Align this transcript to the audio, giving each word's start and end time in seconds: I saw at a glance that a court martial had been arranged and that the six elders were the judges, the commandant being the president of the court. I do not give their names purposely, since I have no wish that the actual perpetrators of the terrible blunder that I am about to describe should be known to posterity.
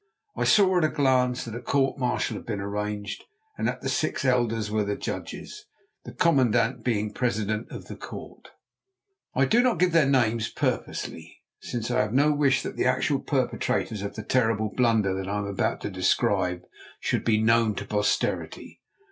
I 0.35 0.45
saw 0.45 0.79
at 0.79 0.83
a 0.83 0.89
glance 0.89 1.45
that 1.45 1.53
a 1.53 1.61
court 1.61 1.99
martial 1.99 2.35
had 2.35 2.45
been 2.47 2.59
arranged 2.59 3.23
and 3.55 3.67
that 3.67 3.81
the 3.81 3.87
six 3.87 4.25
elders 4.25 4.71
were 4.71 4.83
the 4.83 4.95
judges, 4.95 5.67
the 6.05 6.11
commandant 6.11 6.83
being 6.83 7.09
the 7.09 7.13
president 7.13 7.69
of 7.71 7.85
the 7.85 7.95
court. 7.95 8.49
I 9.35 9.45
do 9.45 9.61
not 9.61 9.77
give 9.77 9.91
their 9.91 10.09
names 10.09 10.49
purposely, 10.49 11.43
since 11.59 11.91
I 11.91 11.99
have 12.01 12.13
no 12.13 12.31
wish 12.31 12.63
that 12.63 12.77
the 12.77 12.85
actual 12.85 13.19
perpetrators 13.19 14.01
of 14.01 14.15
the 14.15 14.23
terrible 14.23 14.73
blunder 14.75 15.13
that 15.13 15.29
I 15.29 15.37
am 15.37 15.45
about 15.45 15.81
to 15.81 15.91
describe 15.91 16.63
should 16.99 17.23
be 17.23 17.39
known 17.39 17.75
to 17.75 17.85
posterity. 17.85 18.81